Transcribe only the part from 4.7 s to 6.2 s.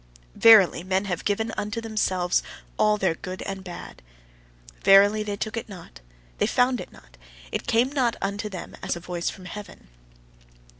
Verily, they took it not,